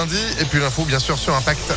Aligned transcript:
Lundi, 0.00 0.16
et 0.40 0.44
puis 0.44 0.60
l'info 0.60 0.84
bien 0.84 1.00
sûr 1.00 1.18
sur 1.18 1.34
Impact. 1.34 1.72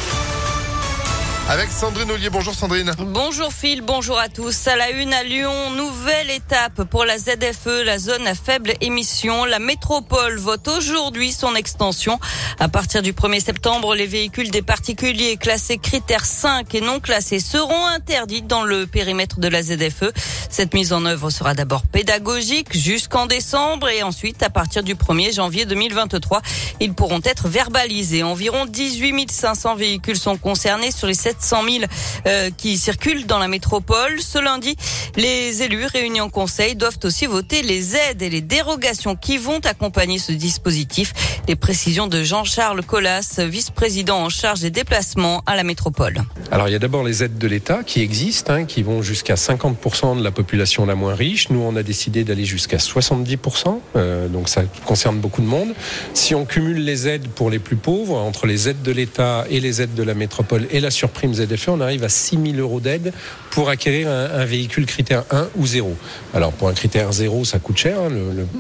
Avec 1.52 1.70
Sandrine 1.70 2.10
Ollier. 2.10 2.30
Bonjour 2.30 2.56
Sandrine. 2.56 2.94
Bonjour 2.98 3.52
Phil, 3.52 3.82
bonjour 3.82 4.18
à 4.18 4.30
tous. 4.30 4.70
À 4.70 4.78
la 4.78 4.90
une 4.92 5.14
à 5.14 5.22
Lyon, 5.22 5.72
nouvelle 5.76 6.30
étape 6.30 6.86
pour 6.86 7.04
la 7.04 7.18
ZFE, 7.18 7.84
la 7.84 8.00
zone 8.00 8.26
à 8.26 8.36
faible 8.36 8.72
émission. 8.80 9.44
La 9.44 9.60
métropole 9.60 10.38
vote 10.38 10.70
aujourd'hui 10.70 11.34
son 11.34 11.54
extension. 11.56 12.22
À 12.58 12.70
partir 12.70 13.02
du 13.02 13.12
1er 13.12 13.42
septembre, 13.42 13.96
les 13.96 14.08
véhicules 14.08 14.50
des 14.50 14.62
particuliers 14.62 15.36
classés 15.36 15.78
critères 15.78 16.24
5 16.24 16.74
et 16.74 16.80
non 16.80 17.02
classés 17.02 17.42
seront 17.42 17.86
interdits 17.86 18.44
dans 18.44 18.64
le 18.64 18.88
périmètre 18.88 19.42
de 19.42 19.50
la 19.50 19.62
ZFE. 19.62 20.14
Cette 20.50 20.74
mise 20.74 20.94
en 20.94 21.04
œuvre 21.04 21.32
sera 21.32 21.54
d'abord 21.54 21.82
pédagogique 21.82 22.78
jusqu'en 22.78 23.26
décembre 23.26 23.90
et 23.90 24.04
ensuite, 24.04 24.42
à 24.42 24.50
partir 24.50 24.84
du 24.84 24.96
1er 24.96 25.34
janvier 25.34 25.66
2023, 25.66 26.42
ils 26.80 26.94
pourront 26.94 27.20
être 27.26 27.50
verbalisés. 27.50 28.24
Environ 28.24 28.66
18 28.66 29.30
500 29.30 29.76
véhicules 29.76 30.18
sont 30.18 30.38
concernés 30.38 30.92
sur 30.92 31.08
les 31.08 31.14
7 31.14 31.41
700 31.42 31.64
000 31.64 31.86
euh, 32.28 32.50
qui 32.56 32.78
circulent 32.78 33.26
dans 33.26 33.40
la 33.40 33.48
métropole. 33.48 34.22
Ce 34.22 34.38
lundi, 34.38 34.76
les 35.16 35.64
élus 35.64 35.86
réunis 35.86 36.22
en 36.22 36.30
conseil 36.30 36.76
doivent 36.76 37.00
aussi 37.04 37.26
voter 37.26 37.64
les 37.64 37.96
aides 37.96 38.22
et 38.22 38.30
les 38.30 38.42
dérogations 38.42 39.16
qui 39.16 39.38
vont 39.38 39.60
accompagner 39.60 40.20
ce 40.20 40.32
dispositif. 40.32 41.14
Les 41.48 41.56
précisions 41.56 42.08
de 42.08 42.24
Jean-Charles 42.24 42.84
Collas, 42.84 43.40
vice-président 43.40 44.20
en 44.20 44.30
charge 44.30 44.62
des 44.62 44.70
déplacements 44.70 45.42
à 45.46 45.56
la 45.56 45.64
métropole. 45.64 46.22
Alors 46.52 46.70
il 46.70 46.72
y 46.72 46.76
a 46.76 46.80
d'abord 46.80 47.04
les 47.04 47.24
aides 47.24 47.38
de 47.38 47.48
l'État 47.48 47.84
qui 47.84 48.02
existent, 48.02 48.54
hein, 48.54 48.66
qui 48.66 48.84
vont 48.84 49.02
jusqu'à 49.02 49.36
50% 49.36 50.18
de 50.18 50.24
la 50.24 50.32
population 50.32 50.86
la 50.86 50.96
moins 50.96 51.16
riche. 51.16 51.50
Nous, 51.50 51.60
on 51.60 51.76
a 51.76 51.84
décidé 51.84 52.24
d'aller 52.24 52.46
jusqu'à 52.46 52.78
70%, 52.78 53.80
euh, 53.96 54.28
donc 54.28 54.50
ça 54.50 54.64
concerne 54.86 55.18
beaucoup 55.18 55.42
de 55.42 55.48
monde. 55.48 55.74
Si 56.14 56.36
on 56.36 56.46
cumule 56.46 56.84
les 56.84 57.08
aides 57.08 57.28
pour 57.28 57.50
les 57.50 57.60
plus 57.60 57.76
pauvres, 57.76 58.18
entre 58.18 58.46
les 58.46 58.70
aides 58.70 58.82
de 58.84 58.92
l'État 58.92 59.46
et 59.50 59.60
les 59.60 59.82
aides 59.82 59.96
de 59.96 60.04
la 60.04 60.14
métropole 60.14 60.68
et 60.72 60.80
la 60.80 60.92
surprise 61.34 61.56
ZFE, 61.56 61.70
on 61.70 61.82
arrive 61.82 62.04
à 62.04 62.10
6 62.10 62.38
000 62.54 62.58
euros 62.58 62.80
d'aide 62.80 63.14
pour 63.50 63.70
acquérir 63.70 64.10
un, 64.10 64.46
véhicule 64.46 64.86
critère 64.86 65.24
1 65.32 65.50
ou 65.56 65.66
0. 65.66 65.96
Alors 66.34 66.52
pour 66.54 66.70
un 66.70 66.74
critère 66.74 67.12
0, 67.12 67.46
ça 67.46 67.60
coûte 67.60 67.78
cher. 67.78 67.98
Hein. 68.00 68.10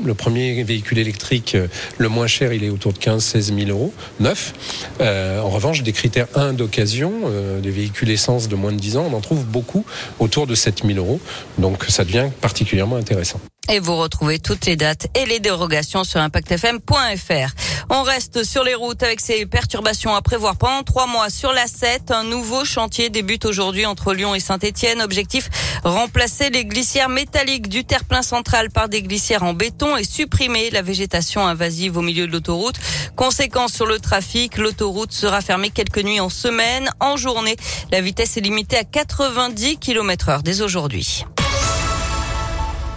Le, 0.05 0.13
premier 0.13 0.63
véhicule 0.63 0.99
électrique, 0.99 1.55
euh, 1.55 1.67
le 1.97 2.09
moins 2.09 2.27
cher, 2.27 2.53
il 2.53 2.63
est 2.63 2.69
autour 2.69 2.93
de 2.93 2.99
15-16 2.99 3.65
000 3.65 3.69
euros, 3.69 3.93
neuf. 4.19 4.53
Euh, 4.99 5.39
en 5.39 5.49
revanche, 5.49 5.81
des 5.83 5.93
critères 5.93 6.27
1 6.35 6.53
d'occasion, 6.53 7.11
euh, 7.25 7.59
des 7.59 7.71
véhicules 7.71 8.09
essence 8.09 8.47
de 8.47 8.55
moins 8.55 8.71
de 8.71 8.77
10 8.77 8.97
ans, 8.97 9.07
on 9.11 9.15
en 9.15 9.21
trouve 9.21 9.45
beaucoup 9.45 9.85
autour 10.19 10.47
de 10.47 10.55
7 10.55 10.83
000 10.85 10.97
euros. 10.97 11.19
Donc 11.57 11.85
ça 11.87 12.03
devient 12.03 12.29
particulièrement 12.41 12.97
intéressant. 12.97 13.39
Et 13.73 13.79
vous 13.79 13.95
retrouvez 13.95 14.37
toutes 14.37 14.65
les 14.65 14.75
dates 14.75 15.07
et 15.15 15.25
les 15.25 15.39
dérogations 15.39 16.03
sur 16.03 16.19
impactfm.fr. 16.19 17.55
On 17.89 18.03
reste 18.03 18.43
sur 18.43 18.65
les 18.65 18.75
routes 18.75 19.01
avec 19.01 19.21
ces 19.21 19.45
perturbations 19.45 20.13
à 20.13 20.21
prévoir 20.21 20.57
pendant 20.57 20.83
trois 20.83 21.07
mois 21.07 21.29
sur 21.29 21.53
la 21.53 21.67
7. 21.67 22.11
Un 22.11 22.25
nouveau 22.25 22.65
chantier 22.65 23.09
débute 23.09 23.45
aujourd'hui 23.45 23.85
entre 23.85 24.13
Lyon 24.13 24.35
et 24.35 24.41
Saint-Etienne. 24.41 25.01
Objectif, 25.01 25.49
remplacer 25.85 26.49
les 26.49 26.65
glissières 26.65 27.07
métalliques 27.07 27.69
du 27.69 27.85
terre-plein 27.85 28.23
central 28.23 28.71
par 28.71 28.89
des 28.89 29.03
glissières 29.03 29.43
en 29.43 29.53
béton 29.53 29.95
et 29.95 30.03
supprimer 30.03 30.69
la 30.69 30.81
végétation 30.81 31.47
invasive 31.47 31.95
au 31.95 32.01
milieu 32.01 32.27
de 32.27 32.33
l'autoroute. 32.33 32.75
Conséquence 33.15 33.71
sur 33.71 33.85
le 33.85 33.99
trafic, 33.99 34.57
l'autoroute 34.57 35.13
sera 35.13 35.39
fermée 35.39 35.69
quelques 35.69 36.03
nuits 36.03 36.19
en 36.19 36.29
semaine. 36.29 36.89
En 36.99 37.15
journée, 37.15 37.55
la 37.89 38.01
vitesse 38.01 38.35
est 38.35 38.41
limitée 38.41 38.77
à 38.77 38.83
90 38.83 39.77
km 39.77 40.27
heure 40.27 40.43
dès 40.43 40.61
aujourd'hui. 40.61 41.23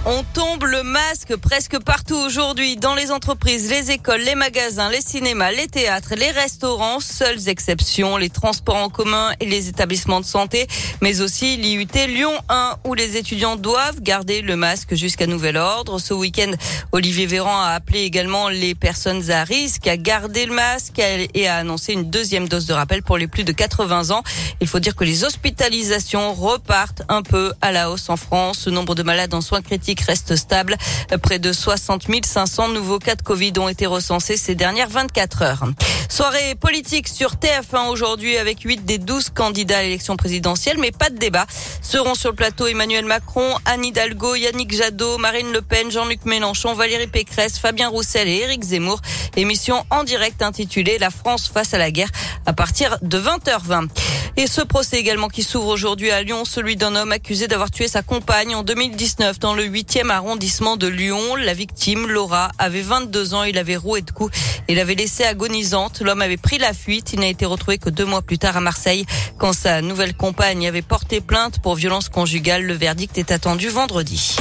On 0.06 0.22
tombe 0.34 0.64
le 0.64 0.82
masque 0.82 1.34
presque 1.36 1.78
partout 1.78 2.16
aujourd'hui 2.16 2.76
dans 2.76 2.94
les 2.94 3.10
entreprises, 3.10 3.70
les 3.70 3.90
écoles, 3.90 4.20
les 4.20 4.34
magasins, 4.34 4.90
les 4.90 5.00
cinémas, 5.00 5.50
les 5.50 5.66
théâtres, 5.66 6.14
les 6.14 6.30
restaurants. 6.30 7.00
Seules 7.00 7.48
exceptions, 7.48 8.18
les 8.18 8.28
transports 8.28 8.76
en 8.76 8.90
commun 8.90 9.32
et 9.40 9.46
les 9.46 9.70
établissements 9.70 10.20
de 10.20 10.26
santé, 10.26 10.66
mais 11.00 11.22
aussi 11.22 11.56
l'IUT 11.56 11.88
Lyon 12.06 12.34
1 12.50 12.76
où 12.84 12.92
les 12.92 13.16
étudiants 13.16 13.56
doivent 13.56 14.02
garder 14.02 14.42
le 14.42 14.56
masque 14.56 14.94
jusqu'à 14.94 15.26
nouvel 15.26 15.56
ordre. 15.56 15.98
Ce 15.98 16.12
week-end, 16.12 16.52
Olivier 16.92 17.24
Véran 17.24 17.62
a 17.62 17.70
appelé 17.70 18.00
également 18.00 18.50
les 18.50 18.74
personnes 18.74 19.30
à 19.30 19.42
risque 19.42 19.86
à 19.86 19.96
garder 19.96 20.44
le 20.44 20.52
masque 20.52 20.98
et 20.98 21.48
a 21.48 21.56
annoncé 21.56 21.94
une 21.94 22.10
deuxième 22.10 22.46
dose 22.46 22.66
de 22.66 22.74
rappel 22.74 23.02
pour 23.02 23.16
les 23.16 23.26
plus 23.26 23.44
de 23.44 23.52
80 23.52 24.10
ans. 24.10 24.22
Il 24.60 24.68
faut 24.68 24.80
dire 24.80 24.96
que 24.96 25.04
les 25.04 25.24
hospitalisations 25.24 26.34
repartent 26.34 27.04
un 27.08 27.22
peu 27.22 27.54
à 27.62 27.72
la 27.72 27.90
hausse 27.90 28.10
en 28.10 28.18
France. 28.18 28.58
Ce 28.58 28.70
nombre 28.70 28.94
de 28.94 29.02
malades 29.02 29.32
en 29.32 29.40
soins 29.40 29.62
critiques 29.62 29.93
reste 30.00 30.36
stable. 30.36 30.76
Près 31.22 31.38
de 31.38 31.52
60 31.52 32.04
500 32.24 32.68
nouveaux 32.68 32.98
cas 32.98 33.14
de 33.14 33.22
Covid 33.22 33.52
ont 33.58 33.68
été 33.68 33.86
recensés 33.86 34.36
ces 34.36 34.54
dernières 34.54 34.88
24 34.88 35.42
heures. 35.42 35.64
Soirée 36.08 36.54
politique 36.54 37.08
sur 37.08 37.34
TF1 37.34 37.88
aujourd'hui 37.88 38.36
avec 38.36 38.60
8 38.60 38.84
des 38.84 38.98
12 38.98 39.30
candidats 39.30 39.78
à 39.78 39.82
l'élection 39.82 40.16
présidentielle, 40.16 40.78
mais 40.78 40.92
pas 40.92 41.10
de 41.10 41.16
débat. 41.16 41.46
Seront 41.82 42.14
sur 42.14 42.30
le 42.30 42.36
plateau 42.36 42.66
Emmanuel 42.66 43.04
Macron, 43.04 43.56
Anne 43.64 43.84
Hidalgo, 43.84 44.34
Yannick 44.34 44.74
Jadot, 44.74 45.18
Marine 45.18 45.52
Le 45.52 45.62
Pen, 45.62 45.90
Jean-Luc 45.90 46.24
Mélenchon, 46.24 46.74
Valérie 46.74 47.06
Pécresse, 47.06 47.58
Fabien 47.58 47.88
Roussel 47.88 48.28
et 48.28 48.42
Éric 48.42 48.62
Zemmour. 48.62 49.00
Émission 49.36 49.84
en 49.90 50.04
direct 50.04 50.42
intitulée 50.42 50.98
La 50.98 51.10
France 51.10 51.50
face 51.52 51.74
à 51.74 51.78
la 51.78 51.90
guerre 51.90 52.10
à 52.46 52.52
partir 52.52 52.98
de 53.02 53.18
20h20. 53.18 53.88
Et 54.36 54.48
ce 54.48 54.60
procès 54.60 54.98
également 54.98 55.28
qui 55.28 55.44
s'ouvre 55.44 55.68
aujourd'hui 55.68 56.10
à 56.10 56.22
Lyon, 56.22 56.44
celui 56.44 56.74
d'un 56.74 56.96
homme 56.96 57.12
accusé 57.12 57.46
d'avoir 57.46 57.70
tué 57.70 57.86
sa 57.86 58.02
compagne 58.02 58.56
en 58.56 58.64
2019 58.64 59.38
dans 59.38 59.54
le 59.54 59.64
8e 59.64 60.10
arrondissement 60.10 60.76
de 60.76 60.88
Lyon. 60.88 61.36
La 61.36 61.54
victime, 61.54 62.08
Laura, 62.08 62.50
avait 62.58 62.82
22 62.82 63.34
ans. 63.34 63.44
Il 63.44 63.58
avait 63.58 63.76
roué 63.76 64.02
de 64.02 64.10
coups. 64.10 64.36
Il 64.68 64.80
avait 64.80 64.96
laissé 64.96 65.22
agonisante. 65.22 66.00
L'homme 66.00 66.20
avait 66.20 66.36
pris 66.36 66.58
la 66.58 66.72
fuite. 66.72 67.12
Il 67.12 67.20
n'a 67.20 67.28
été 67.28 67.46
retrouvé 67.46 67.78
que 67.78 67.90
deux 67.90 68.04
mois 68.04 68.22
plus 68.22 68.38
tard 68.38 68.56
à 68.56 68.60
Marseille 68.60 69.06
quand 69.38 69.52
sa 69.52 69.82
nouvelle 69.82 70.16
compagne 70.16 70.66
avait 70.66 70.82
porté 70.82 71.20
plainte 71.20 71.60
pour 71.62 71.76
violence 71.76 72.08
conjugale. 72.08 72.64
Le 72.64 72.74
verdict 72.74 73.16
est 73.18 73.30
attendu 73.30 73.68
vendredi. 73.68 74.36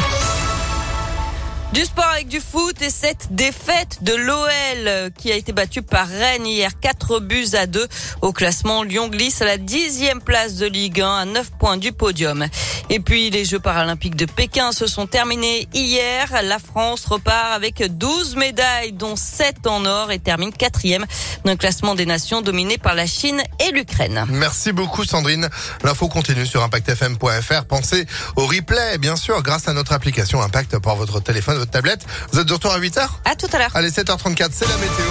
Du 1.74 1.86
sport 1.86 2.06
avec 2.06 2.28
du 2.28 2.40
foot 2.40 2.80
et 2.84 2.92
cette 2.92 3.34
défaite 3.34 4.04
de 4.04 4.14
l'OL 4.14 5.12
qui 5.18 5.32
a 5.32 5.36
été 5.36 5.54
battue 5.54 5.82
par 5.82 6.08
Rennes 6.08 6.46
hier 6.46 6.70
4 6.80 7.20
buts 7.20 7.48
à 7.54 7.66
2 7.66 7.88
au 8.22 8.32
classement. 8.32 8.84
Lyon 8.84 9.08
glisse 9.08 9.42
à 9.42 9.46
la 9.46 9.58
dixième 9.58 10.22
place 10.22 10.54
de 10.58 10.68
Ligue 10.68 11.02
1 11.02 11.16
à 11.16 11.26
9 11.26 11.50
points 11.58 11.78
du 11.78 11.92
podium. 11.92 12.46
Et 12.92 13.00
puis 13.00 13.32
les 13.32 13.44
Jeux 13.44 13.60
paralympiques 13.60 14.16
de 14.16 14.26
Pékin 14.26 14.72
se 14.72 14.86
sont 14.86 15.08
terminés 15.08 15.68
hier. 15.74 16.28
La 16.44 16.60
France 16.60 17.06
repart 17.06 17.54
avec 17.54 17.82
12 17.98 18.36
médailles 18.36 18.94
dont 18.94 19.16
7 19.16 19.66
en 19.66 19.84
or 19.86 20.12
et 20.12 20.20
termine 20.20 20.54
quatrième 20.54 21.08
d'un 21.44 21.56
classement 21.56 21.96
des 21.96 22.06
nations 22.06 22.44
dominé 22.44 22.78
par 22.78 22.94
la 22.94 23.08
Chine 23.08 23.42
et 23.60 23.72
l'Ukraine. 23.72 24.26
Merci 24.30 24.74
beaucoup 24.74 25.06
Sandrine. 25.06 25.50
L'info 25.84 26.08
continue 26.08 26.46
sur 26.46 26.62
impactfm.fr. 26.62 27.66
Pensez 27.66 28.06
au 28.36 28.46
replay 28.46 29.00
bien 29.00 29.16
sûr 29.16 29.42
grâce 29.42 29.68
à 29.68 29.74
notre 29.74 29.94
application 29.94 30.40
Impact 30.40 30.78
pour 30.78 30.94
votre 30.94 31.20
téléphone 31.20 31.63
tablette. 31.72 32.06
Vous 32.32 32.40
êtes 32.40 32.48
de 32.48 32.54
retour 32.54 32.72
à 32.72 32.80
8h 32.80 33.08
À 33.26 33.36
tout 33.36 33.48
à 33.54 33.58
l'heure. 33.60 33.72
Allez, 33.74 33.90
7h34, 33.90 34.50
c'est 34.52 34.68
la 34.68 34.78
météo. 34.78 35.06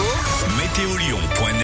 Météo 0.56 0.96